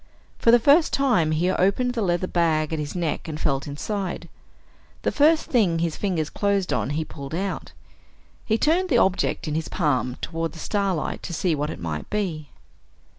[0.39, 4.29] For the first time he opened the leather bag at his neck and felt inside.
[5.03, 7.71] The first thing his fingers closed on he pulled out.
[8.43, 12.09] He turned the object in his palm toward the starlight to see what it might
[12.09, 12.49] be.